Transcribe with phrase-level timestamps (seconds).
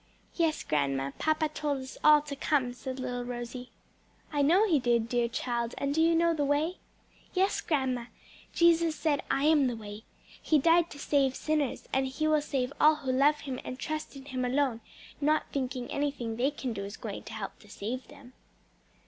[0.33, 3.69] "Yes, grandma, papa told us all to come," said little Rosie.
[4.33, 6.77] "I know he did, dear child; and do you know the way?"
[7.35, 8.05] "Yes, grandma,
[8.51, 10.03] Jesus said, 'I am the way.'
[10.41, 14.15] He died to save sinners, and He will save all who love Him and trust
[14.15, 14.81] in Him alone,
[15.21, 18.33] not thinking anything they can do is going to help to save them."